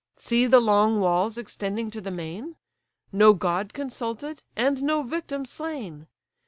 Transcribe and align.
See 0.17 0.47
the 0.47 0.59
long 0.59 0.99
walls 0.99 1.37
extending 1.37 1.91
to 1.91 2.01
the 2.01 2.09
main, 2.09 2.55
No 3.11 3.33
god 3.35 3.71
consulted, 3.71 4.41
and 4.55 4.81
no 4.81 5.03
victim 5.03 5.45
slain! 5.45 6.07